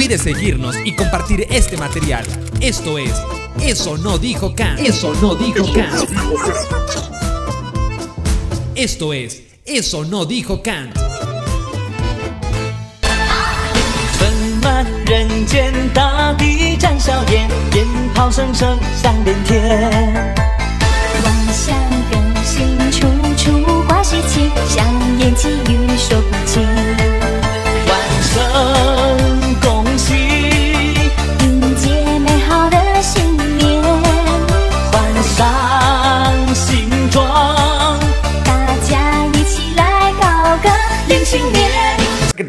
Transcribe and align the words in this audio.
olvides 0.00 0.22
seguirnos 0.22 0.76
y 0.82 0.96
compartir 0.96 1.46
este 1.50 1.76
material. 1.76 2.24
Esto 2.58 2.96
es 2.96 3.12
Eso 3.60 3.98
no 3.98 4.16
dijo 4.16 4.54
Kant. 4.54 4.80
Eso 4.80 5.12
no 5.20 5.34
dijo 5.34 5.70
Kant. 5.74 6.08
Esto 8.74 9.12
es 9.12 9.42
Eso 9.66 10.06
no 10.06 10.24
dijo 10.24 10.62
Kant. 10.62 10.96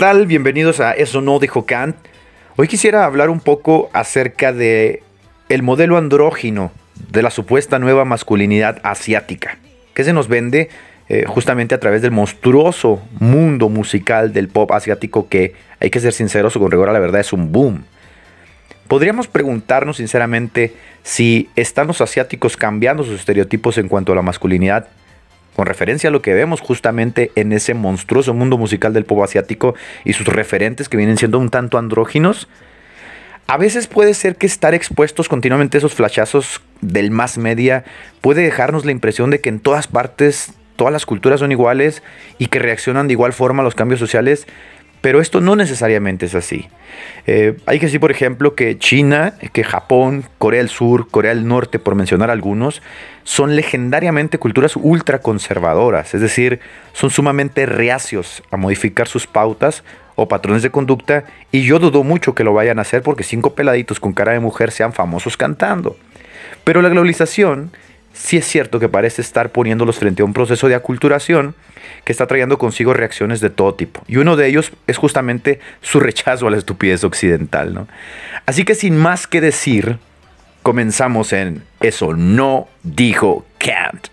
Bienvenidos 0.01 0.79
a 0.79 0.93
Eso 0.93 1.21
no 1.21 1.37
dijo 1.37 1.67
Kant. 1.67 1.95
Hoy 2.55 2.67
quisiera 2.67 3.05
hablar 3.05 3.29
un 3.29 3.39
poco 3.39 3.91
acerca 3.93 4.51
de 4.51 5.03
el 5.47 5.61
modelo 5.61 5.95
andrógino 5.95 6.71
de 7.11 7.21
la 7.21 7.29
supuesta 7.29 7.77
nueva 7.77 8.03
masculinidad 8.03 8.79
asiática 8.81 9.59
que 9.93 10.03
se 10.03 10.11
nos 10.11 10.27
vende 10.27 10.69
eh, 11.07 11.25
justamente 11.27 11.75
a 11.75 11.79
través 11.79 12.01
del 12.01 12.09
monstruoso 12.09 12.99
mundo 13.19 13.69
musical 13.69 14.33
del 14.33 14.47
pop 14.47 14.71
asiático 14.71 15.29
que, 15.29 15.53
hay 15.79 15.91
que 15.91 15.99
ser 15.99 16.13
sinceros 16.13 16.57
con 16.57 16.71
rigor 16.71 16.91
la 16.91 16.97
verdad, 16.97 17.21
es 17.21 17.31
un 17.31 17.51
boom. 17.51 17.83
Podríamos 18.87 19.27
preguntarnos 19.27 19.97
sinceramente 19.97 20.73
si 21.03 21.47
están 21.55 21.85
los 21.85 22.01
asiáticos 22.01 22.57
cambiando 22.57 23.03
sus 23.03 23.19
estereotipos 23.19 23.77
en 23.77 23.87
cuanto 23.87 24.13
a 24.13 24.15
la 24.15 24.23
masculinidad 24.23 24.87
con 25.61 25.67
referencia 25.67 26.07
a 26.07 26.11
lo 26.11 26.23
que 26.23 26.33
vemos 26.33 26.59
justamente 26.59 27.31
en 27.35 27.53
ese 27.53 27.75
monstruoso 27.75 28.33
mundo 28.33 28.57
musical 28.57 28.93
del 28.93 29.05
pop 29.05 29.21
asiático 29.21 29.75
y 30.03 30.13
sus 30.13 30.25
referentes 30.25 30.89
que 30.89 30.97
vienen 30.97 31.17
siendo 31.17 31.37
un 31.37 31.51
tanto 31.51 31.77
andróginos, 31.77 32.47
a 33.45 33.57
veces 33.57 33.85
puede 33.85 34.15
ser 34.15 34.37
que 34.37 34.47
estar 34.47 34.73
expuestos 34.73 35.29
continuamente 35.29 35.77
a 35.77 35.79
esos 35.79 35.93
flashazos 35.93 36.63
del 36.81 37.11
más 37.11 37.37
media 37.37 37.83
puede 38.21 38.41
dejarnos 38.41 38.85
la 38.85 38.91
impresión 38.91 39.29
de 39.29 39.39
que 39.39 39.49
en 39.49 39.59
todas 39.59 39.85
partes 39.85 40.53
todas 40.77 40.91
las 40.91 41.05
culturas 41.05 41.41
son 41.41 41.51
iguales 41.51 42.01
y 42.39 42.47
que 42.47 42.57
reaccionan 42.57 43.05
de 43.05 43.13
igual 43.13 43.31
forma 43.31 43.61
a 43.61 43.63
los 43.63 43.75
cambios 43.75 43.99
sociales, 43.99 44.47
pero 45.01 45.19
esto 45.19 45.41
no 45.41 45.55
necesariamente 45.55 46.27
es 46.27 46.35
así. 46.35 46.69
Eh, 47.25 47.57
hay 47.65 47.79
que 47.79 47.87
decir, 47.87 47.99
por 47.99 48.11
ejemplo, 48.11 48.55
que 48.55 48.77
China, 48.77 49.33
que 49.51 49.63
Japón, 49.63 50.25
Corea 50.37 50.59
del 50.59 50.69
Sur, 50.69 51.07
Corea 51.09 51.33
del 51.33 51.47
Norte, 51.47 51.79
por 51.79 51.95
mencionar 51.95 52.29
algunos, 52.29 52.81
son 53.23 53.55
legendariamente 53.55 54.37
culturas 54.37 54.75
ultraconservadoras, 54.75 56.13
es 56.13 56.21
decir, 56.21 56.59
son 56.93 57.09
sumamente 57.09 57.65
reacios 57.65 58.43
a 58.51 58.57
modificar 58.57 59.07
sus 59.07 59.27
pautas 59.27 59.83
o 60.15 60.27
patrones 60.27 60.63
de 60.63 60.71
conducta 60.71 61.23
y 61.51 61.63
yo 61.63 61.79
dudo 61.79 62.03
mucho 62.03 62.35
que 62.35 62.43
lo 62.43 62.53
vayan 62.53 62.79
a 62.79 62.83
hacer 62.83 63.01
porque 63.01 63.23
cinco 63.23 63.55
peladitos 63.55 63.99
con 63.99 64.13
cara 64.13 64.33
de 64.33 64.39
mujer 64.39 64.71
sean 64.71 64.93
famosos 64.93 65.37
cantando. 65.37 65.97
Pero 66.63 66.81
la 66.81 66.89
globalización 66.89 67.71
sí 68.13 68.37
es 68.37 68.45
cierto 68.45 68.79
que 68.79 68.89
parece 68.89 69.21
estar 69.21 69.51
poniéndolos 69.51 69.97
frente 69.97 70.21
a 70.21 70.25
un 70.25 70.33
proceso 70.33 70.67
de 70.67 70.75
aculturación 70.75 71.55
que 72.03 72.11
está 72.11 72.27
trayendo 72.27 72.57
consigo 72.57 72.93
reacciones 72.93 73.41
de 73.41 73.49
todo 73.49 73.73
tipo. 73.73 74.01
Y 74.07 74.17
uno 74.17 74.35
de 74.35 74.47
ellos 74.47 74.71
es 74.87 74.97
justamente 74.97 75.59
su 75.81 75.99
rechazo 75.99 76.47
a 76.47 76.51
la 76.51 76.57
estupidez 76.57 77.03
occidental. 77.03 77.73
¿no? 77.73 77.87
Así 78.45 78.65
que 78.65 78.75
sin 78.75 78.97
más 78.97 79.27
que 79.27 79.41
decir, 79.41 79.97
comenzamos 80.63 81.33
en 81.33 81.63
Eso 81.79 82.13
no 82.13 82.67
dijo 82.83 83.45
Kant. 83.57 84.07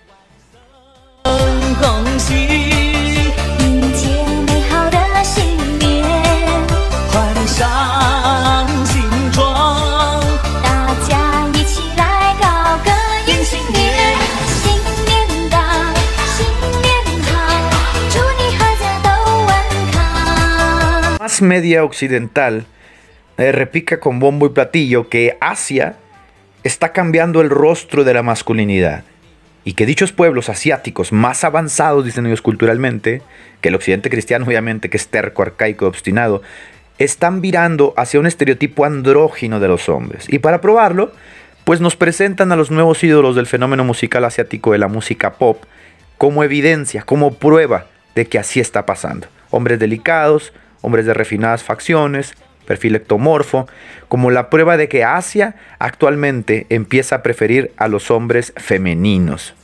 Más 21.29 21.43
media 21.43 21.85
occidental 21.85 22.65
eh, 23.37 23.53
repica 23.53 24.01
con 24.01 24.19
bombo 24.19 24.47
y 24.47 24.49
platillo 24.49 25.11
que 25.11 25.37
Asia 25.43 25.97
está 26.65 26.95
cambiando 26.95 27.43
el 27.43 27.51
rostro 27.51 28.03
de 28.03 28.15
la 28.15 28.23
masculinidad 28.23 29.05
y 29.63 29.75
que 29.75 29.85
dichos 29.85 30.11
pueblos 30.11 30.49
asiáticos 30.49 31.13
más 31.13 31.45
avanzados, 31.45 32.07
dicen 32.07 32.25
ellos 32.25 32.41
culturalmente, 32.41 33.21
que 33.61 33.69
el 33.69 33.75
occidente 33.75 34.09
cristiano 34.09 34.47
obviamente, 34.47 34.89
que 34.89 34.97
es 34.97 35.09
terco, 35.09 35.43
arcaico, 35.43 35.87
obstinado, 35.87 36.41
están 36.97 37.43
virando 37.43 37.93
hacia 37.99 38.21
un 38.21 38.27
estereotipo 38.27 38.87
andrógino 38.87 39.61
de 39.61 39.69
los 39.69 39.91
hombres. 39.91 40.33
Y 40.33 40.39
para 40.39 40.63
probarlo, 40.63 41.13
pues 41.65 41.83
nos 41.83 41.95
presentan 41.95 42.53
a 42.53 42.57
los 42.57 42.71
nuevos 42.71 43.05
ídolos 43.05 43.37
del 43.37 43.47
fenómeno 43.47 43.85
musical 43.85 44.25
asiático 44.25 44.73
de 44.73 44.79
la 44.79 44.89
música 44.89 45.35
pop 45.35 45.63
como 46.17 46.43
evidencia, 46.43 47.03
como 47.03 47.35
prueba 47.35 47.85
de 48.15 48.27
que 48.27 48.39
así 48.39 48.61
está 48.61 48.87
pasando. 48.87 49.27
Hombres 49.51 49.79
delicados, 49.79 50.55
hombres 50.81 51.07
de 51.07 51.15
refinadas 51.15 51.63
facciones, 51.63 52.35
perfil 52.67 52.97
ectomorfo, 52.97 53.67
como 54.09 54.31
la 54.31 54.51
prueba 54.51 54.77
de 54.77 54.89
que 54.89 55.05
Asia 55.05 55.57
actualmente 55.79 56.67
empieza 56.69 57.17
a 57.17 57.23
preferir 57.23 57.73
a 57.77 57.89
los 57.89 58.11
hombres 58.11 58.53
femeninos. 58.57 59.55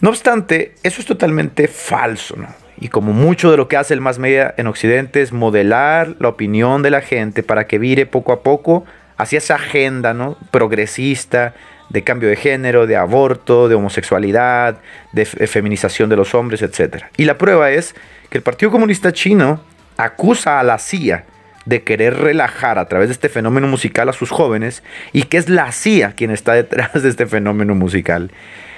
No 0.00 0.10
obstante, 0.10 0.74
eso 0.82 1.00
es 1.00 1.06
totalmente 1.06 1.68
falso, 1.68 2.34
¿no? 2.36 2.48
Y 2.76 2.88
como 2.88 3.12
mucho 3.12 3.52
de 3.52 3.56
lo 3.56 3.68
que 3.68 3.76
hace 3.76 3.94
el 3.94 4.00
más 4.00 4.18
media 4.18 4.52
en 4.56 4.66
Occidente 4.66 5.22
es 5.22 5.32
modelar 5.32 6.16
la 6.18 6.28
opinión 6.28 6.82
de 6.82 6.90
la 6.90 7.00
gente 7.00 7.44
para 7.44 7.68
que 7.68 7.78
vire 7.78 8.06
poco 8.06 8.32
a 8.32 8.42
poco 8.42 8.84
hacia 9.16 9.38
esa 9.38 9.54
agenda, 9.54 10.14
¿no? 10.14 10.36
Progresista, 10.50 11.54
de 11.92 12.02
cambio 12.02 12.28
de 12.28 12.36
género, 12.36 12.86
de 12.86 12.96
aborto, 12.96 13.68
de 13.68 13.74
homosexualidad, 13.74 14.78
de 15.12 15.24
fe- 15.26 15.46
feminización 15.46 16.08
de 16.08 16.16
los 16.16 16.34
hombres, 16.34 16.62
etc. 16.62 17.04
Y 17.16 17.24
la 17.26 17.36
prueba 17.38 17.70
es 17.70 17.94
que 18.30 18.38
el 18.38 18.42
Partido 18.42 18.72
Comunista 18.72 19.12
Chino 19.12 19.60
acusa 19.96 20.58
a 20.58 20.62
la 20.62 20.78
CIA 20.78 21.24
de 21.66 21.82
querer 21.82 22.16
relajar 22.16 22.78
a 22.78 22.88
través 22.88 23.08
de 23.08 23.12
este 23.12 23.28
fenómeno 23.28 23.68
musical 23.68 24.08
a 24.08 24.12
sus 24.12 24.30
jóvenes 24.30 24.82
y 25.12 25.24
que 25.24 25.36
es 25.36 25.48
la 25.48 25.70
CIA 25.70 26.12
quien 26.16 26.30
está 26.30 26.54
detrás 26.62 27.02
de 27.02 27.08
este 27.08 27.26
fenómeno 27.26 27.74
musical. 27.74 28.30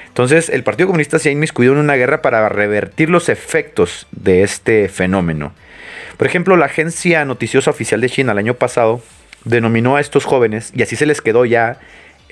Entonces, 0.08 0.48
el 0.48 0.62
Partido 0.62 0.88
Comunista 0.88 1.18
se 1.18 1.28
ha 1.28 1.32
inmiscuido 1.32 1.72
en 1.72 1.78
una 1.78 1.94
guerra 1.94 2.20
para 2.22 2.48
revertir 2.48 3.10
los 3.10 3.28
efectos 3.28 4.06
de 4.12 4.42
este 4.42 4.88
fenómeno. 4.88 5.52
Por 6.16 6.26
ejemplo, 6.26 6.56
la 6.56 6.66
agencia 6.66 7.24
noticiosa 7.24 7.70
oficial 7.70 8.00
de 8.00 8.08
China 8.10 8.32
el 8.32 8.38
año 8.38 8.54
pasado 8.54 9.02
denominó 9.44 9.96
a 9.96 10.00
estos 10.00 10.24
jóvenes, 10.24 10.72
y 10.74 10.82
así 10.82 10.94
se 10.96 11.06
les 11.06 11.20
quedó 11.20 11.44
ya 11.44 11.78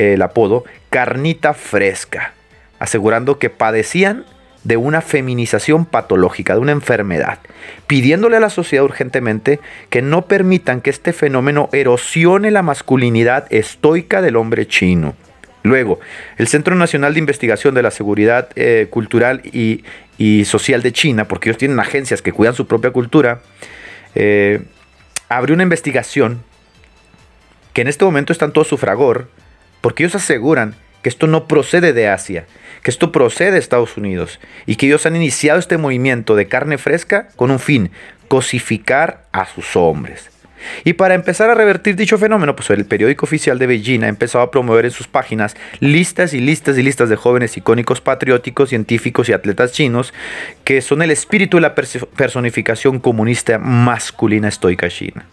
el 0.03 0.23
apodo, 0.23 0.65
carnita 0.91 1.55
fresca, 1.55 2.35
asegurando 2.79 3.39
que 3.39 3.51
padecían 3.51 4.25
de 4.65 4.77
una 4.77 5.01
feminización 5.01 5.87
patológica, 5.87 6.55
de 6.55 6.61
una 6.61 6.73
enfermedad, 6.73 7.39
pidiéndole 7.87 8.37
a 8.37 8.41
la 8.41 8.51
sociedad 8.51 8.85
urgentemente 8.85 9.61
que 9.91 10.03
no 10.03 10.27
permitan 10.27 10.81
que 10.81 10.91
este 10.91 11.13
fenómeno 11.13 11.69
erosione 11.73 12.51
la 12.51 12.63
masculinidad 12.63 13.47
estoica 13.51 14.23
del 14.23 14.37
hombre 14.37 14.67
chino. 14.67 15.15
Luego, 15.65 16.01
el 16.39 16.49
Centro 16.49 16.75
Nacional 16.75 17.15
de 17.15 17.21
Investigación 17.21 17.75
de 17.75 17.83
la 17.83 17.91
Seguridad 17.91 18.49
eh, 18.57 18.89
Cultural 18.91 19.43
y, 19.45 19.85
y 20.19 20.45
Social 20.45 20.83
de 20.83 20.93
China, 20.93 21.29
porque 21.29 21.49
ellos 21.49 21.59
tienen 21.59 21.79
agencias 21.79 22.21
que 22.23 22.33
cuidan 22.33 22.55
su 22.55 22.67
propia 22.67 22.91
cultura, 22.91 23.41
eh, 24.15 24.63
abrió 25.29 25.55
una 25.55 25.63
investigación 25.63 26.43
que 27.73 27.83
en 27.83 27.89
este 27.89 28.05
momento 28.05 28.33
está 28.33 28.45
en 28.45 28.53
todo 28.53 28.65
su 28.65 28.77
fragor, 28.77 29.29
porque 29.83 30.05
ellos 30.05 30.15
aseguran 30.15 30.75
que 31.03 31.11
esto 31.11 31.27
no 31.27 31.47
procede 31.47 31.93
de 31.93 32.09
Asia, 32.09 32.47
que 32.83 32.91
esto 32.91 33.13
procede 33.13 33.51
de 33.51 33.59
Estados 33.59 33.99
Unidos, 33.99 34.41
y 34.65 34.77
que 34.77 34.87
ellos 34.87 35.05
han 35.05 35.17
iniciado 35.17 35.59
este 35.59 35.77
movimiento 35.77 36.35
de 36.37 36.49
carne 36.49 36.79
fresca 36.79 37.29
con 37.37 37.51
un 37.51 37.59
fin, 37.59 37.91
cosificar 38.29 39.27
a 39.33 39.45
sus 39.45 39.77
hombres. 39.77 40.31
Y 40.85 40.93
para 40.93 41.15
empezar 41.15 41.51
a 41.51 41.55
revertir 41.55 41.97
dicho 41.97 42.19
fenómeno, 42.19 42.55
pues 42.55 42.71
el 42.71 42.85
periódico 42.85 43.27
oficial 43.27 43.59
de 43.59 43.67
Beijing 43.67 44.05
ha 44.05 44.09
empezado 44.09 44.45
a 44.45 44.51
promover 44.53 44.85
en 44.85 44.93
sus 44.93 45.09
páginas 45.09 45.57
listas 45.81 46.35
y 46.35 46.41
listas 46.41 46.79
y 46.79 46.85
listas 46.85 47.09
de 47.09 47.17
jóvenes 47.17 47.57
icónicos 47.57 48.01
patrióticos, 48.01 48.69
científicos 48.69 49.29
y 49.29 49.33
atletas 49.33 49.73
chinos 49.73 50.15
que 50.63 50.81
son 50.81 51.03
el 51.03 51.11
espíritu 51.11 51.57
de 51.57 51.63
la 51.63 51.75
perso- 51.75 52.07
personificación 52.07 53.01
comunista 53.01 53.59
masculina 53.59 54.47
estoica 54.47 54.89
china. 54.89 55.27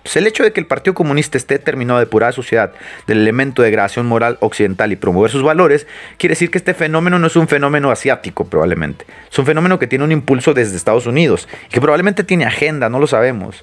Entonces, 0.00 0.16
el 0.16 0.26
hecho 0.26 0.42
de 0.42 0.52
que 0.52 0.60
el 0.60 0.66
Partido 0.66 0.94
Comunista 0.94 1.36
esté 1.36 1.58
determinado 1.58 1.98
a 1.98 2.00
depurar 2.00 2.28
a 2.28 2.30
la 2.30 2.34
sociedad 2.34 2.72
del 3.06 3.18
elemento 3.18 3.60
de 3.60 3.66
degradación 3.66 4.06
moral 4.06 4.38
occidental 4.40 4.92
y 4.92 4.96
promover 4.96 5.30
sus 5.30 5.42
valores, 5.42 5.86
quiere 6.16 6.32
decir 6.32 6.50
que 6.50 6.56
este 6.56 6.72
fenómeno 6.72 7.18
no 7.18 7.26
es 7.26 7.36
un 7.36 7.48
fenómeno 7.48 7.90
asiático, 7.90 8.46
probablemente. 8.46 9.04
Es 9.30 9.38
un 9.38 9.44
fenómeno 9.44 9.78
que 9.78 9.86
tiene 9.86 10.04
un 10.04 10.12
impulso 10.12 10.54
desde 10.54 10.76
Estados 10.76 11.06
Unidos, 11.06 11.48
que 11.70 11.80
probablemente 11.82 12.24
tiene 12.24 12.46
agenda, 12.46 12.88
no 12.88 12.98
lo 12.98 13.06
sabemos. 13.06 13.62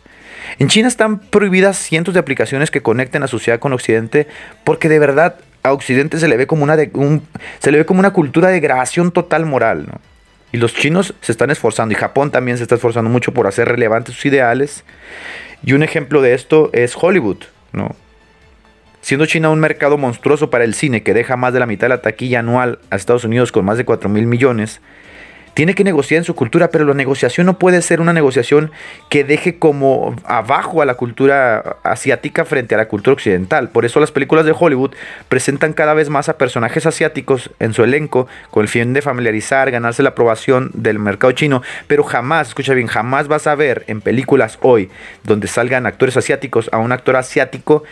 En 0.60 0.68
China 0.68 0.88
están 0.88 1.20
prohibidas 1.20 1.78
cientos 1.78 2.14
de 2.14 2.20
aplicaciones 2.20 2.70
que 2.70 2.82
conecten 2.82 3.24
a 3.24 3.28
sociedad 3.28 3.60
con 3.60 3.74
Occidente 3.74 4.28
porque 4.64 4.90
de 4.90 5.00
verdad 5.00 5.36
a 5.64 5.74
Occidente 5.74 6.20
se 6.20 6.28
le 6.28 6.38
ve 6.38 6.48
como 6.48 6.64
una, 6.64 6.78
se 6.78 7.72
le 7.72 7.80
ve 7.80 7.86
como 7.86 8.00
una 8.00 8.12
cultura 8.12 8.48
de 8.48 8.56
degradación 8.56 9.12
total 9.12 9.46
moral. 9.46 9.88
Y 10.52 10.58
los 10.58 10.74
chinos 10.74 11.14
se 11.22 11.34
están 11.34 11.50
esforzando, 11.50 11.92
y 11.92 11.96
Japón 11.96 12.32
también 12.32 12.58
se 12.58 12.64
está 12.64 12.76
esforzando 12.76 13.10
mucho 13.10 13.34
por 13.34 13.48
hacer 13.48 13.68
relevantes 13.68 14.16
sus 14.16 14.28
ideales. 14.28 14.86
Y 15.64 15.74
un 15.74 15.84
ejemplo 15.84 16.22
de 16.22 16.34
esto 16.34 16.70
es 16.74 16.96
Hollywood, 17.00 17.44
¿no? 17.72 17.96
Siendo 19.02 19.26
China 19.26 19.50
un 19.50 19.60
mercado 19.60 19.98
monstruoso 19.98 20.50
para 20.50 20.64
el 20.64 20.74
cine 20.74 21.04
que 21.04 21.14
deja 21.14 21.38
más 21.38 21.54
de 21.54 21.60
la 21.60 21.66
mitad 21.66 21.86
de 21.86 21.90
la 21.90 22.02
taquilla 22.02 22.40
anual 22.40 22.80
a 22.90 22.96
Estados 22.96 23.24
Unidos 23.24 23.52
con 23.52 23.64
más 23.64 23.78
de 23.78 23.86
4 23.86 24.10
mil 24.10 24.26
millones, 24.26 24.82
tiene 25.58 25.74
que 25.74 25.84
negociar 25.84 26.20
en 26.20 26.24
su 26.24 26.36
cultura, 26.36 26.70
pero 26.70 26.86
la 26.86 26.94
negociación 26.94 27.48
no 27.48 27.58
puede 27.58 27.82
ser 27.82 28.00
una 28.00 28.14
negociación 28.14 28.72
que 29.10 29.24
deje 29.24 29.58
como 29.58 30.16
abajo 30.24 30.84
a 30.84 30.86
la 30.86 30.94
cultura 30.94 31.78
asiática 31.82 32.46
frente 32.46 32.76
a 32.76 32.78
la 32.78 32.88
cultura 32.88 33.16
occidental. 33.16 33.70
Por 33.70 33.84
eso 33.84 34.00
las 34.00 34.12
películas 34.12 34.46
de 34.46 34.54
Hollywood 34.56 34.94
presentan 35.30 35.74
cada 35.74 35.96
vez 35.96 36.12
más 36.12 36.30
a 36.30 36.38
personajes 36.38 36.86
asiáticos 36.86 37.50
en 37.58 37.74
su 37.74 37.84
elenco 37.84 38.28
con 38.52 38.62
el 38.62 38.68
fin 38.68 38.94
de 38.94 39.02
familiarizar, 39.02 39.72
ganarse 39.72 40.04
la 40.04 40.10
aprobación 40.10 40.70
del 40.76 41.00
mercado 41.00 41.32
chino, 41.32 41.64
pero 41.88 42.04
jamás, 42.04 42.50
escucha 42.50 42.76
bien, 42.76 42.86
jamás 42.86 43.28
vas 43.28 43.48
a 43.48 43.56
ver 43.56 43.84
en 43.88 44.02
películas 44.02 44.60
hoy 44.62 44.92
donde 45.24 45.48
salgan 45.48 45.88
actores 45.88 46.18
asiáticos 46.18 46.70
a 46.72 46.78
un 46.78 46.92
actor 46.92 47.16
asiático 47.16 47.84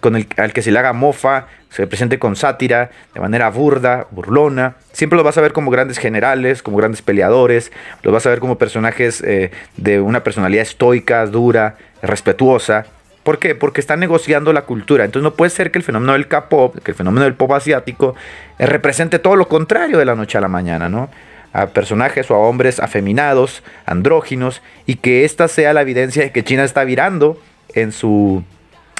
con 0.00 0.16
el 0.16 0.26
al 0.38 0.54
que 0.54 0.62
se 0.62 0.70
le 0.70 0.78
haga 0.78 0.94
mofa, 0.94 1.48
se 1.70 1.86
presente 1.86 2.18
con 2.18 2.36
sátira, 2.36 2.90
de 3.14 3.20
manera 3.20 3.48
burda, 3.48 4.08
burlona. 4.10 4.74
Siempre 4.92 5.16
los 5.16 5.24
vas 5.24 5.38
a 5.38 5.40
ver 5.40 5.52
como 5.52 5.70
grandes 5.70 5.98
generales, 5.98 6.62
como 6.62 6.76
grandes 6.76 7.00
peleadores, 7.00 7.70
los 8.02 8.12
vas 8.12 8.26
a 8.26 8.30
ver 8.30 8.40
como 8.40 8.58
personajes 8.58 9.22
eh, 9.22 9.52
de 9.76 10.00
una 10.00 10.22
personalidad 10.24 10.62
estoica, 10.62 11.24
dura, 11.26 11.76
respetuosa. 12.02 12.86
¿Por 13.22 13.38
qué? 13.38 13.54
Porque 13.54 13.80
están 13.80 14.00
negociando 14.00 14.52
la 14.52 14.62
cultura. 14.62 15.04
Entonces 15.04 15.22
no 15.22 15.34
puede 15.34 15.50
ser 15.50 15.70
que 15.70 15.78
el 15.78 15.84
fenómeno 15.84 16.14
del 16.14 16.26
K-pop, 16.26 16.78
que 16.82 16.90
el 16.90 16.96
fenómeno 16.96 17.24
del 17.24 17.34
pop 17.34 17.52
asiático, 17.52 18.16
eh, 18.58 18.66
represente 18.66 19.20
todo 19.20 19.36
lo 19.36 19.46
contrario 19.46 19.98
de 19.98 20.04
la 20.04 20.16
noche 20.16 20.38
a 20.38 20.40
la 20.40 20.48
mañana, 20.48 20.88
¿no? 20.88 21.08
A 21.52 21.66
personajes 21.66 22.30
o 22.30 22.34
a 22.34 22.38
hombres 22.38 22.80
afeminados, 22.80 23.62
andróginos, 23.86 24.60
y 24.86 24.96
que 24.96 25.24
esta 25.24 25.46
sea 25.46 25.72
la 25.72 25.82
evidencia 25.82 26.22
de 26.22 26.32
que 26.32 26.42
China 26.42 26.64
está 26.64 26.82
virando 26.82 27.40
en 27.74 27.92
su 27.92 28.42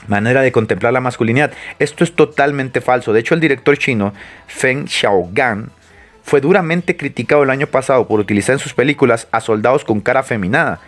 manera 0.08 0.42
de 0.42 0.52
contemplar 0.52 0.92
la 0.92 1.00
masculinidad. 1.00 1.52
Esto 1.78 2.04
es 2.04 2.14
totalmente 2.14 2.80
falso. 2.80 3.12
De 3.12 3.20
hecho, 3.20 3.34
el 3.34 3.40
director 3.40 3.76
chino 3.78 4.12
Feng 4.46 4.86
Xiaogan 4.86 5.70
fue 6.22 6.40
duramente 6.40 6.96
criticado 6.96 7.42
el 7.42 7.50
año 7.50 7.66
pasado 7.66 8.06
por 8.06 8.20
utilizar 8.20 8.54
en 8.54 8.58
sus 8.58 8.74
películas 8.74 9.26
a 9.32 9.40
soldados 9.40 9.84
con 9.84 10.00
cara 10.00 10.20
afeminada. 10.20 10.80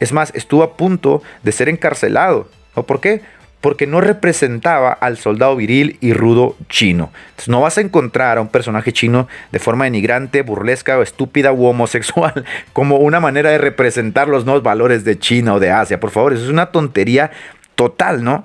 Es 0.00 0.12
más, 0.12 0.32
estuvo 0.34 0.62
a 0.62 0.76
punto 0.76 1.22
de 1.42 1.52
ser 1.52 1.68
encarcelado. 1.68 2.48
¿O 2.74 2.84
por 2.84 3.00
qué? 3.00 3.22
Porque 3.60 3.88
no 3.88 4.00
representaba 4.00 4.92
al 4.92 5.18
soldado 5.18 5.56
viril 5.56 5.98
y 6.00 6.12
rudo 6.12 6.56
chino. 6.68 7.10
No 7.48 7.60
vas 7.60 7.76
a 7.76 7.80
encontrar 7.80 8.38
a 8.38 8.40
un 8.40 8.48
personaje 8.48 8.92
chino 8.92 9.26
de 9.50 9.58
forma 9.58 9.84
denigrante, 9.84 10.42
burlesca 10.42 10.96
o 10.96 11.02
estúpida 11.02 11.52
u 11.52 11.66
homosexual 11.66 12.44
como 12.72 12.98
una 12.98 13.18
manera 13.18 13.50
de 13.50 13.58
representar 13.58 14.28
los 14.28 14.44
nuevos 14.44 14.62
valores 14.62 15.04
de 15.04 15.18
China 15.18 15.54
o 15.54 15.60
de 15.60 15.72
Asia. 15.72 15.98
Por 15.98 16.10
favor, 16.10 16.32
eso 16.32 16.44
es 16.44 16.50
una 16.50 16.70
tontería 16.70 17.32
total, 17.78 18.24
¿no? 18.24 18.44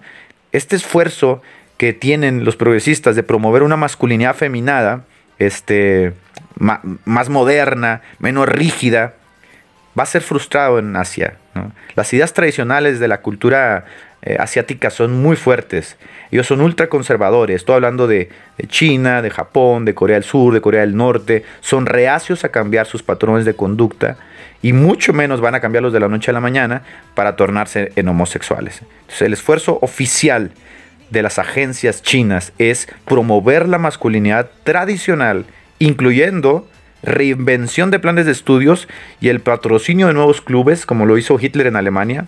Este 0.51 0.75
esfuerzo 0.75 1.41
que 1.77 1.91
tienen 1.91 2.45
los 2.45 2.55
progresistas 2.55 3.15
de 3.15 3.23
promover 3.23 3.63
una 3.63 3.75
masculinidad 3.75 4.31
afeminada, 4.31 5.05
este, 5.39 6.13
más 6.59 7.29
moderna, 7.29 8.03
menos 8.19 8.47
rígida, 8.47 9.15
va 9.97 10.03
a 10.03 10.05
ser 10.05 10.21
frustrado 10.21 10.77
en 10.77 10.95
Asia. 10.95 11.37
Las 11.95 12.13
ideas 12.13 12.33
tradicionales 12.33 12.99
de 12.99 13.07
la 13.07 13.21
cultura 13.21 13.85
eh, 14.25 14.89
son 14.89 15.21
muy 15.21 15.35
fuertes. 15.35 15.97
Ellos 16.31 16.47
son 16.47 16.61
ultraconservadores. 16.61 17.57
Estoy 17.57 17.75
hablando 17.75 18.07
de, 18.07 18.29
de 18.57 18.67
China, 18.67 19.21
de 19.21 19.29
Japón, 19.29 19.85
de 19.85 19.93
Corea 19.93 20.15
del 20.15 20.23
Sur, 20.23 20.53
de 20.53 20.61
Corea 20.61 20.81
del 20.81 20.95
Norte. 20.95 21.43
Son 21.61 21.85
reacios 21.85 22.43
a 22.43 22.49
cambiar 22.49 22.85
sus 22.85 23.03
patrones 23.03 23.45
de 23.45 23.53
conducta 23.53 24.17
y 24.61 24.71
mucho 24.71 25.13
menos 25.13 25.41
van 25.41 25.55
a 25.55 25.59
cambiarlos 25.59 25.93
de 25.93 25.99
la 25.99 26.07
noche 26.07 26.31
a 26.31 26.33
la 26.33 26.39
mañana 26.39 26.83
para 27.15 27.35
tornarse 27.35 27.91
en 27.95 28.07
homosexuales. 28.07 28.81
Entonces, 29.01 29.21
el 29.21 29.33
esfuerzo 29.33 29.77
oficial 29.81 30.51
de 31.09 31.21
las 31.21 31.37
agencias 31.37 32.01
chinas 32.01 32.53
es 32.57 32.87
promover 33.05 33.67
la 33.67 33.77
masculinidad 33.77 34.49
tradicional, 34.63 35.45
incluyendo 35.79 36.67
reinvención 37.03 37.91
de 37.91 37.99
planes 37.99 38.25
de 38.25 38.31
estudios 38.31 38.87
y 39.19 39.27
el 39.27 39.41
patrocinio 39.41 40.07
de 40.07 40.13
nuevos 40.13 40.41
clubes, 40.41 40.85
como 40.85 41.05
lo 41.05 41.17
hizo 41.17 41.37
Hitler 41.39 41.67
en 41.67 41.75
Alemania, 41.75 42.25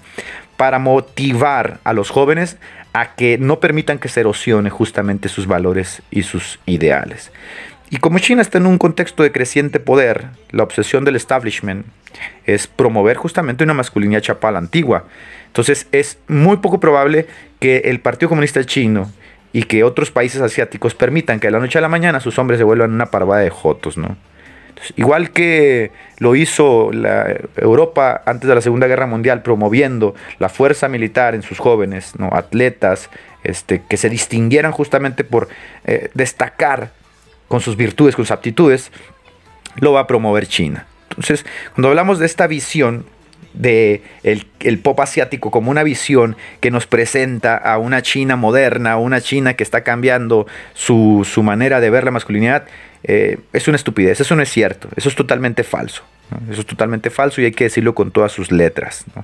para 0.58 0.80
motivar 0.80 1.80
a 1.84 1.94
los 1.94 2.10
jóvenes 2.10 2.58
a 2.94 3.16
que 3.16 3.38
no 3.38 3.60
permitan 3.60 4.00
que 4.00 4.08
se 4.08 4.22
erosione 4.22 4.70
justamente 4.70 5.30
sus 5.30 5.48
valores 5.48 6.02
y 6.12 6.24
sus 6.24 6.60
ideales. 6.66 7.32
Y 7.90 7.98
como 7.98 8.20
China 8.20 8.42
está 8.42 8.58
en 8.58 8.66
un 8.66 8.78
contexto 8.78 9.22
de 9.22 9.32
creciente 9.32 9.80
poder, 9.80 10.28
la 10.52 10.64
obsesión 10.64 11.06
del 11.06 11.16
establishment 11.16 11.86
es 12.46 12.68
promover 12.68 13.18
justamente 13.18 13.64
una 13.64 13.74
masculinidad 13.74 14.22
chapal 14.22 14.56
antigua. 14.56 15.06
Entonces 15.48 15.88
es 15.92 16.18
muy 16.28 16.58
poco 16.58 16.80
probable 16.80 17.28
que 17.60 17.78
el 17.86 18.00
Partido 18.00 18.30
Comunista 18.30 18.64
Chino 18.64 19.12
y 19.54 19.64
que 19.64 19.84
otros 19.84 20.12
países 20.12 20.42
asiáticos 20.42 20.96
permitan 20.96 21.40
que 21.40 21.48
de 21.48 21.52
la 21.52 21.60
noche 21.60 21.78
a 21.78 21.82
la 21.82 21.90
mañana 21.90 22.20
sus 22.20 22.40
hombres 22.40 22.58
se 22.58 22.64
vuelvan 22.64 22.92
una 22.92 23.12
parvada 23.12 23.42
de 23.42 23.50
jotos, 23.50 23.98
¿no? 23.98 24.18
Igual 24.96 25.32
que 25.32 25.92
lo 26.20 26.36
hizo 26.36 26.92
Europa 27.56 28.22
antes 28.26 28.48
de 28.48 28.56
la 28.56 28.62
Segunda 28.62 28.88
Guerra 28.88 29.08
Mundial, 29.08 29.42
promoviendo 29.42 30.16
la 30.40 30.50
fuerza 30.50 30.88
militar 30.88 31.36
en 31.36 31.42
sus 31.42 31.60
jóvenes, 31.60 32.14
¿no? 32.18 32.30
atletas, 32.34 33.10
este, 33.44 33.84
que 33.88 33.98
se 33.98 34.10
distinguieran 34.10 34.72
justamente 34.72 35.24
por 35.24 35.48
eh, 35.86 36.10
destacar 36.14 36.92
con 37.48 37.62
sus 37.62 37.76
virtudes, 37.76 38.16
con 38.16 38.26
sus 38.26 38.32
aptitudes, 38.32 38.92
lo 39.76 39.94
va 39.94 40.02
a 40.02 40.08
promover 40.08 40.48
China. 40.48 40.86
Entonces, 41.10 41.46
cuando 41.74 41.90
hablamos 41.90 42.20
de 42.20 42.26
esta 42.26 42.48
visión 42.48 43.06
de 43.56 44.04
el, 44.24 44.46
el 44.60 44.80
pop 44.80 45.00
asiático 45.00 45.52
como 45.52 45.72
una 45.72 45.84
visión 45.84 46.36
que 46.60 46.72
nos 46.72 46.88
presenta 46.88 47.56
a 47.58 47.78
una 47.78 48.02
China 48.02 48.36
moderna, 48.36 48.94
a 48.94 48.98
una 48.98 49.22
China 49.22 49.56
que 49.56 49.64
está 49.64 49.82
cambiando 49.82 50.48
su, 50.74 51.28
su 51.30 51.44
manera 51.44 51.80
de 51.80 51.90
ver 51.90 52.04
la 52.04 52.12
masculinidad, 52.12 52.66
eh, 53.04 53.38
es 53.54 53.68
una 53.68 53.76
estupidez, 53.76 54.20
eso 54.20 54.36
no 54.36 54.42
es 54.42 54.50
cierto, 54.50 54.90
eso 54.96 55.10
es 55.10 55.16
totalmente 55.16 55.64
falso. 55.64 56.04
Eso 56.50 56.62
es 56.62 56.68
totalmente 56.68 57.12
falso 57.12 57.40
y 57.40 57.46
hay 57.46 57.52
que 57.52 57.66
decirlo 57.66 57.94
con 57.94 58.10
todas 58.12 58.32
sus 58.32 58.52
letras. 58.52 59.06
¿no? 59.16 59.24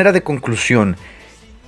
Manera 0.00 0.12
de 0.12 0.22
conclusión, 0.22 0.96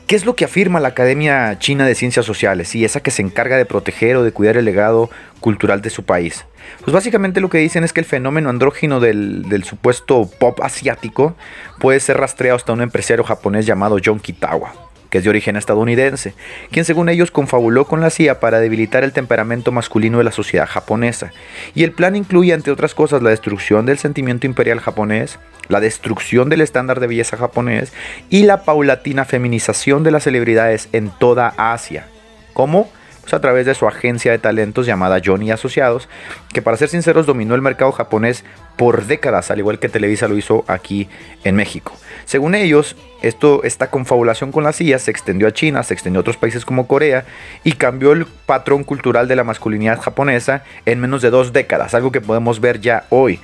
¿qué 0.07 0.17
es 0.17 0.25
lo 0.25 0.35
que 0.35 0.47
afirma 0.47 0.81
la 0.81 0.89
Academia 0.89 1.59
China 1.59 1.85
de 1.85 1.95
Ciencias 1.95 2.25
Sociales 2.25 2.75
y 2.75 2.83
esa 2.83 3.01
que 3.01 3.11
se 3.11 3.21
encarga 3.21 3.59
de 3.59 3.67
proteger 3.67 4.17
o 4.17 4.23
de 4.23 4.33
cuidar 4.33 4.57
el 4.57 4.65
legado 4.65 5.11
cultural 5.41 5.83
de 5.83 5.91
su 5.91 6.05
país? 6.05 6.47
Pues 6.81 6.95
básicamente 6.95 7.43
lo 7.43 7.51
que 7.51 7.59
dicen 7.59 7.85
es 7.85 7.93
que 7.93 8.01
el 8.01 8.07
fenómeno 8.07 8.49
andrógino 8.49 9.01
del, 9.01 9.43
del 9.51 9.65
supuesto 9.65 10.31
pop 10.39 10.61
asiático 10.63 11.37
puede 11.79 12.01
ser 12.01 12.17
rastreado 12.17 12.57
hasta 12.57 12.73
un 12.73 12.81
empresario 12.81 13.23
japonés 13.23 13.67
llamado 13.67 13.99
John 14.03 14.19
Kitawa 14.19 14.92
que 15.13 15.19
es 15.19 15.25
de 15.25 15.31
origen 15.31 15.57
estadounidense, 15.57 16.33
quien 16.71 16.87
según 16.87 17.11
ellos 17.11 17.31
confabuló 17.31 17.85
con 17.85 18.01
la 18.01 18.09
CIA 18.09 18.41
para 18.41 18.61
debilitar 18.61 19.05
el 19.05 19.13
temperamento 19.13 19.71
masculino 19.71 20.17
de 20.17 20.25
la 20.25 20.33
sociedad 20.33 20.67
japonesa. 20.67 21.33
Y 21.75 21.85
el 21.85 21.93
plan 21.93 22.17
incluye, 22.17 22.55
entre 22.55 22.73
otras 22.73 22.95
cosas, 22.95 23.21
la 23.21 23.29
destrucción 23.29 23.85
del 23.85 23.99
sentimiento 23.99 24.47
imperial 24.47 24.81
japonés, 24.81 25.39
la 25.69 25.81
destrucción 25.81 26.49
del 26.49 26.63
estándar 26.63 26.99
de 26.99 27.09
belleza 27.09 27.37
japonés 27.37 27.93
y 28.31 28.45
la 28.45 28.65
paulatina 28.65 29.27
feminización 29.27 30.03
de 30.03 30.13
las 30.13 30.25
celebridades 30.25 30.89
en 30.93 31.11
toda 31.11 31.53
Asia. 31.59 32.07
¿Cómo? 32.55 32.91
A 33.33 33.41
través 33.41 33.65
de 33.65 33.75
su 33.75 33.89
agencia 33.89 34.31
de 34.31 34.39
talentos 34.39 34.85
llamada 34.85 35.21
Johnny 35.25 35.51
Asociados, 35.51 36.07
que 36.53 36.61
para 36.61 36.77
ser 36.77 36.91
sinceros 36.91 37.25
dominó 37.25 37.55
el 37.55 37.63
mercado 37.63 37.91
japonés 37.91 38.45
por 38.77 39.07
décadas, 39.07 39.51
al 39.51 39.59
igual 39.59 39.79
que 39.79 39.89
Televisa 39.89 40.29
lo 40.29 40.37
hizo 40.37 40.67
aquí 40.69 41.09
en 41.43 41.57
México. 41.57 41.97
Según 42.27 42.55
ellos, 42.55 42.95
esto, 43.23 43.63
esta 43.65 43.89
confabulación 43.89 44.53
con 44.53 44.65
la 44.65 44.75
CIA 44.75 44.99
se 44.99 45.11
extendió 45.11 45.49
a 45.49 45.53
China, 45.53 45.83
se 45.83 45.95
extendió 45.95 46.19
a 46.19 46.21
otros 46.21 46.37
países 46.37 46.67
como 46.67 46.87
Corea 46.87 47.25
y 47.65 47.73
cambió 47.73 48.13
el 48.13 48.27
patrón 48.27 48.85
cultural 48.85 49.29
de 49.29 49.37
la 49.37 49.45
masculinidad 49.45 50.01
japonesa 50.01 50.63
en 50.85 51.01
menos 51.01 51.23
de 51.23 51.31
dos 51.31 51.55
décadas, 51.55 51.95
algo 51.95 52.13
que 52.13 52.21
podemos 52.21 52.61
ver 52.61 52.81
ya 52.81 53.07
hoy. 53.09 53.41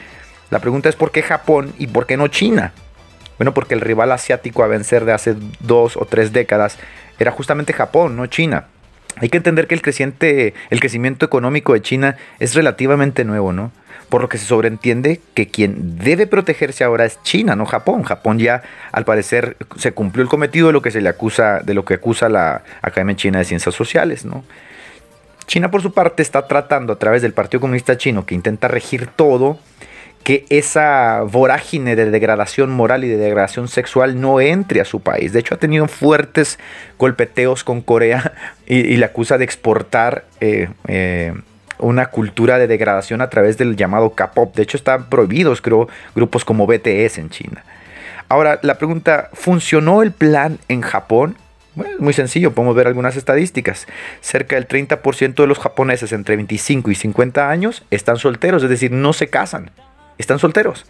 La 0.50 0.58
pregunta 0.58 0.90
es 0.90 0.96
por 0.96 1.12
qué 1.12 1.22
Japón 1.22 1.72
y 1.78 1.86
por 1.86 2.06
qué 2.06 2.18
no 2.18 2.28
China. 2.28 2.74
Bueno, 3.38 3.54
porque 3.54 3.72
el 3.72 3.80
rival 3.80 4.12
asiático 4.12 4.62
a 4.62 4.66
vencer 4.66 5.06
de 5.06 5.12
hace 5.12 5.34
dos 5.60 5.96
o 5.96 6.04
tres 6.04 6.32
décadas 6.32 6.76
era 7.18 7.30
justamente 7.30 7.72
Japón, 7.72 8.16
no 8.16 8.26
China. 8.26 8.66
Hay 9.20 9.28
que 9.28 9.36
entender 9.36 9.66
que 9.66 9.74
el, 9.74 9.82
creciente, 9.82 10.54
el 10.70 10.80
crecimiento 10.80 11.26
económico 11.26 11.72
de 11.72 11.82
China 11.82 12.16
es 12.38 12.54
relativamente 12.54 13.24
nuevo, 13.24 13.52
¿no? 13.52 13.72
Por 14.08 14.22
lo 14.22 14.28
que 14.28 14.38
se 14.38 14.46
sobreentiende 14.46 15.20
que 15.34 15.48
quien 15.48 15.98
debe 15.98 16.26
protegerse 16.26 16.82
ahora 16.84 17.04
es 17.04 17.22
China, 17.22 17.56
no 17.56 17.66
Japón. 17.66 18.04
Japón 18.04 18.38
ya, 18.38 18.62
al 18.92 19.04
parecer, 19.04 19.56
se 19.76 19.92
cumplió 19.92 20.22
el 20.22 20.28
cometido 20.28 20.68
de 20.68 20.72
lo 20.72 20.82
que 20.82 20.90
se 20.90 21.00
le 21.00 21.08
acusa, 21.08 21.60
de 21.60 21.74
lo 21.74 21.84
que 21.84 21.94
acusa 21.94 22.28
la 22.28 22.62
Academia 22.80 23.16
China 23.16 23.38
de 23.38 23.44
Ciencias 23.44 23.74
Sociales, 23.74 24.24
¿no? 24.24 24.44
China, 25.46 25.70
por 25.70 25.82
su 25.82 25.92
parte, 25.92 26.22
está 26.22 26.46
tratando 26.46 26.92
a 26.92 26.98
través 26.98 27.22
del 27.22 27.32
Partido 27.32 27.62
Comunista 27.62 27.96
Chino, 27.96 28.26
que 28.26 28.34
intenta 28.34 28.68
regir 28.68 29.06
todo, 29.06 29.58
que 30.28 30.44
esa 30.50 31.22
vorágine 31.22 31.96
de 31.96 32.10
degradación 32.10 32.68
moral 32.68 33.02
y 33.02 33.08
de 33.08 33.16
degradación 33.16 33.66
sexual 33.66 34.20
no 34.20 34.42
entre 34.42 34.82
a 34.82 34.84
su 34.84 35.00
país. 35.00 35.32
De 35.32 35.40
hecho, 35.40 35.54
ha 35.54 35.58
tenido 35.58 35.88
fuertes 35.88 36.58
golpeteos 36.98 37.64
con 37.64 37.80
Corea 37.80 38.34
y, 38.66 38.98
le 38.98 39.06
acusa 39.06 39.38
de 39.38 39.44
exportar 39.44 40.26
eh, 40.42 40.68
eh, 40.86 41.32
una 41.78 42.08
cultura 42.10 42.58
de 42.58 42.66
degradación 42.66 43.22
a 43.22 43.30
través 43.30 43.56
del 43.56 43.74
llamado 43.74 44.10
K-pop. 44.10 44.54
De 44.54 44.64
hecho, 44.64 44.76
están 44.76 45.08
prohibidos, 45.08 45.62
creo, 45.62 45.88
grupos 46.14 46.44
como 46.44 46.66
BTS 46.66 47.16
en 47.16 47.30
China. 47.30 47.64
Ahora, 48.28 48.60
la 48.60 48.76
pregunta, 48.76 49.30
¿funcionó 49.32 50.02
el 50.02 50.12
plan 50.12 50.58
en 50.68 50.82
Japón? 50.82 51.38
Bueno, 51.74 51.94
es 51.94 52.00
muy 52.00 52.12
sencillo, 52.12 52.52
podemos 52.52 52.76
ver 52.76 52.86
algunas 52.86 53.16
estadísticas. 53.16 53.86
Cerca 54.20 54.56
del 54.56 54.68
30% 54.68 55.36
de 55.36 55.46
los 55.46 55.58
japoneses 55.58 56.12
entre 56.12 56.36
25 56.36 56.90
y 56.90 56.94
50 56.94 57.48
años 57.48 57.82
están 57.90 58.18
solteros, 58.18 58.62
es 58.62 58.68
decir, 58.68 58.92
no 58.92 59.14
se 59.14 59.28
casan 59.28 59.70
están 60.18 60.38
solteros. 60.38 60.86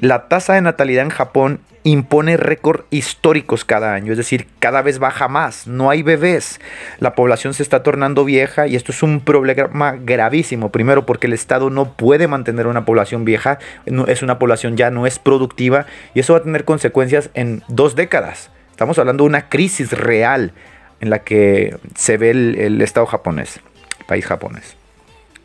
La 0.00 0.28
tasa 0.28 0.54
de 0.54 0.60
natalidad 0.60 1.04
en 1.04 1.10
Japón 1.10 1.60
impone 1.84 2.36
récord 2.36 2.84
históricos 2.90 3.64
cada 3.64 3.94
año, 3.94 4.12
es 4.12 4.18
decir, 4.18 4.46
cada 4.58 4.82
vez 4.82 4.98
baja 4.98 5.28
más, 5.28 5.66
no 5.66 5.90
hay 5.90 6.02
bebés, 6.02 6.60
la 6.98 7.14
población 7.14 7.54
se 7.54 7.62
está 7.62 7.82
tornando 7.82 8.24
vieja 8.24 8.66
y 8.66 8.76
esto 8.76 8.92
es 8.92 9.02
un 9.02 9.20
problema 9.20 9.96
gravísimo, 9.98 10.70
primero 10.70 11.06
porque 11.06 11.26
el 11.26 11.32
Estado 11.32 11.70
no 11.70 11.94
puede 11.94 12.28
mantener 12.28 12.66
una 12.66 12.84
población 12.84 13.24
vieja, 13.24 13.58
es 14.06 14.22
una 14.22 14.38
población 14.38 14.76
ya 14.76 14.90
no 14.90 15.06
es 15.06 15.18
productiva 15.18 15.86
y 16.14 16.20
eso 16.20 16.34
va 16.34 16.40
a 16.40 16.42
tener 16.42 16.64
consecuencias 16.64 17.30
en 17.34 17.62
dos 17.68 17.94
décadas. 17.94 18.50
Estamos 18.70 18.98
hablando 18.98 19.24
de 19.24 19.28
una 19.28 19.48
crisis 19.48 19.92
real 19.92 20.52
en 21.00 21.10
la 21.10 21.20
que 21.20 21.76
se 21.94 22.16
ve 22.16 22.30
el, 22.30 22.56
el 22.58 22.80
Estado 22.82 23.06
japonés, 23.06 23.60
país 24.06 24.26
japonés. 24.26 24.77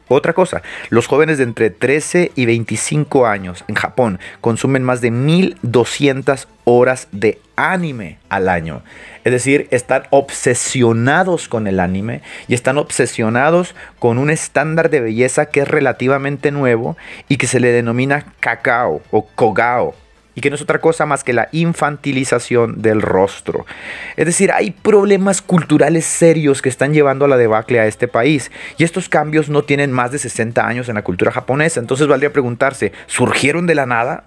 Otra 0.10 0.34
cosa, 0.34 0.62
los 0.90 1.08
jóvenes 1.08 1.38
de 1.38 1.46
entre 1.46 1.70
13 1.70 2.34
y 2.36 2.46
25 2.46 3.26
años 3.26 3.64
en 3.68 3.76
Japón 3.76 4.20
consumen 4.42 4.84
más 4.84 5.00
de 5.02 5.12
1200 5.12 6.48
horas 6.66 7.08
de 7.12 7.40
anime 7.56 8.18
al 8.30 8.50
año. 8.50 8.84
Es 9.24 9.32
decir, 9.32 9.68
están 9.72 10.04
obsesionados 10.10 11.48
con 11.48 11.68
el 11.68 11.80
anime 11.80 12.22
y 12.48 12.54
están 12.54 12.78
obsesionados 12.78 13.76
con 14.00 14.18
un 14.18 14.30
estándar 14.30 14.90
de 14.90 15.00
belleza 15.00 15.46
que 15.46 15.62
es 15.62 15.68
relativamente 15.68 16.52
nuevo 16.52 16.98
y 17.30 17.38
que 17.38 17.48
se 17.48 17.60
le 17.60 17.72
denomina 17.72 18.26
kakao 18.42 19.02
o 19.12 19.26
kogao 19.36 19.96
y 20.36 20.42
que 20.42 20.50
no 20.50 20.56
es 20.56 20.62
otra 20.62 20.80
cosa 20.80 21.06
más 21.06 21.24
que 21.24 21.34
la 21.34 21.50
infantilización 21.52 22.82
del 22.82 23.02
rostro. 23.02 23.66
Es 24.16 24.25
decir, 24.25 24.52
hay 24.52 24.72
problemas 24.72 25.42
culturales 25.42 26.06
serios 26.06 26.62
que 26.62 26.70
están 26.70 26.94
llevando 26.94 27.25
a 27.25 27.28
la 27.28 27.38
debacle 27.38 27.80
a 27.80 27.86
este 27.86 28.08
país 28.08 28.52
y 28.78 28.84
estos 28.84 29.10
cambios 29.10 29.50
no 29.50 29.63
tienen 29.63 29.92
más 29.92 30.12
de 30.12 30.20
60 30.20 30.66
años 30.66 30.90
en 30.90 30.96
la 30.96 31.04
cultura 31.04 31.32
japonesa, 31.32 31.80
entonces 31.80 32.08
valdría 32.08 32.34
preguntarse, 32.34 32.92
¿surgieron 33.08 33.68
de 33.68 33.75
la 33.75 33.86
nada? 33.86 34.24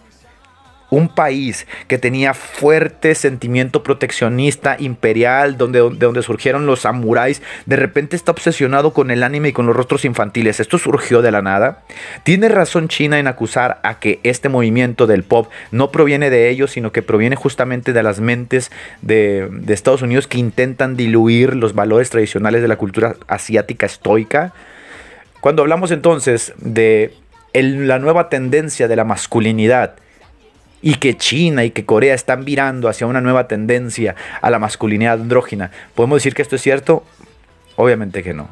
Un 0.90 1.08
país 1.08 1.66
que 1.88 1.98
tenía 1.98 2.34
fuerte 2.34 3.14
sentimiento 3.14 3.82
proteccionista 3.82 4.76
imperial, 4.78 5.56
donde, 5.56 5.80
de 5.80 6.06
donde 6.06 6.22
surgieron 6.22 6.66
los 6.66 6.80
samuráis, 6.80 7.42
de 7.66 7.76
repente 7.76 8.16
está 8.16 8.32
obsesionado 8.32 8.92
con 8.92 9.10
el 9.10 9.22
anime 9.22 9.48
y 9.48 9.52
con 9.52 9.66
los 9.66 9.76
rostros 9.76 10.04
infantiles. 10.04 10.60
¿Esto 10.60 10.78
surgió 10.78 11.22
de 11.22 11.30
la 11.30 11.42
nada? 11.42 11.82
¿Tiene 12.22 12.48
razón 12.48 12.88
China 12.88 13.18
en 13.18 13.26
acusar 13.26 13.80
a 13.82 13.98
que 13.98 14.20
este 14.22 14.48
movimiento 14.48 15.06
del 15.06 15.22
pop 15.22 15.50
no 15.70 15.90
proviene 15.90 16.30
de 16.30 16.48
ellos, 16.48 16.72
sino 16.72 16.92
que 16.92 17.02
proviene 17.02 17.36
justamente 17.36 17.92
de 17.92 18.02
las 18.02 18.20
mentes 18.20 18.70
de, 19.02 19.48
Estados 19.68 20.02
Unidos 20.02 20.26
que 20.26 20.38
intentan 20.38 20.96
diluir 20.96 21.54
los 21.54 21.74
valores 21.74 22.08
tradicionales 22.08 22.62
de 22.62 22.68
la 22.68 22.76
cultura 22.76 23.16
asiática 23.26 23.86
estoica? 23.86 24.52
Cuando 25.40 25.62
hablamos 25.62 25.90
entonces 25.90 26.54
de 26.56 27.12
la 27.52 27.98
nueva 27.98 28.28
tendencia 28.28 28.88
de 28.88 28.96
la 28.96 29.04
masculinidad, 29.04 29.96
y 30.82 30.94
que 30.96 31.16
China 31.16 31.64
y 31.64 31.70
que 31.70 31.84
Corea 31.84 32.14
están 32.14 32.44
virando 32.44 32.88
hacia 32.88 33.06
una 33.06 33.20
nueva 33.20 33.48
tendencia 33.48 34.14
a 34.40 34.50
la 34.50 34.58
masculinidad 34.58 35.20
andrógina, 35.20 35.70
¿podemos 35.94 36.16
decir 36.16 36.34
que 36.34 36.42
esto 36.42 36.56
es 36.56 36.62
cierto? 36.62 37.04
Obviamente 37.76 38.22
que 38.22 38.34
no. 38.34 38.48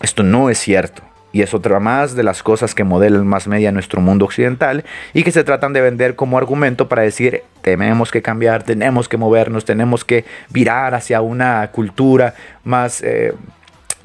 Esto 0.00 0.22
no 0.22 0.50
es 0.50 0.58
cierto. 0.58 1.02
Y 1.30 1.42
es 1.42 1.52
otra 1.52 1.78
más 1.78 2.14
de 2.14 2.22
las 2.22 2.42
cosas 2.42 2.74
que 2.74 2.84
modela 2.84 3.16
el 3.16 3.24
más 3.24 3.46
media 3.48 3.70
nuestro 3.70 4.00
mundo 4.00 4.24
occidental 4.24 4.84
y 5.12 5.24
que 5.24 5.32
se 5.32 5.44
tratan 5.44 5.74
de 5.74 5.82
vender 5.82 6.14
como 6.14 6.38
argumento 6.38 6.88
para 6.88 7.02
decir 7.02 7.42
tenemos 7.60 8.10
que 8.10 8.22
cambiar, 8.22 8.62
tenemos 8.62 9.08
que 9.08 9.18
movernos, 9.18 9.66
tenemos 9.66 10.04
que 10.04 10.24
virar 10.48 10.94
hacia 10.94 11.20
una 11.20 11.70
cultura 11.70 12.34
más 12.64 13.02
eh, 13.02 13.34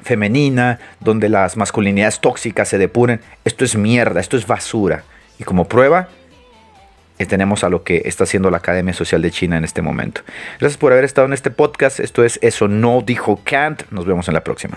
femenina, 0.02 0.78
donde 1.00 1.30
las 1.30 1.56
masculinidades 1.56 2.20
tóxicas 2.20 2.68
se 2.68 2.78
depuren. 2.78 3.20
Esto 3.44 3.64
es 3.64 3.74
mierda, 3.74 4.20
esto 4.20 4.36
es 4.36 4.46
basura. 4.46 5.04
Y 5.38 5.44
como 5.44 5.66
prueba, 5.66 6.08
tenemos 7.18 7.64
a 7.64 7.68
lo 7.68 7.84
que 7.84 8.02
está 8.04 8.24
haciendo 8.24 8.50
la 8.50 8.58
Academia 8.58 8.92
Social 8.92 9.22
de 9.22 9.30
China 9.30 9.56
en 9.56 9.64
este 9.64 9.82
momento. 9.82 10.22
Gracias 10.60 10.78
por 10.78 10.92
haber 10.92 11.04
estado 11.04 11.26
en 11.26 11.32
este 11.32 11.50
podcast. 11.50 12.00
Esto 12.00 12.24
es 12.24 12.38
Eso 12.42 12.68
no 12.68 13.02
dijo 13.02 13.40
Kant. 13.44 13.84
Nos 13.90 14.04
vemos 14.04 14.28
en 14.28 14.34
la 14.34 14.42
próxima. 14.42 14.76